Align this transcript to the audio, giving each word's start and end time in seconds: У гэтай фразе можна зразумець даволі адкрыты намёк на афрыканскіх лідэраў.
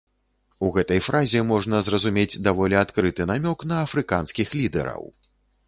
У 0.67 0.69
гэтай 0.77 1.01
фразе 1.07 1.43
можна 1.51 1.81
зразумець 1.89 2.41
даволі 2.49 2.79
адкрыты 2.83 3.29
намёк 3.35 3.59
на 3.75 3.81
афрыканскіх 3.85 4.59
лідэраў. 4.61 5.03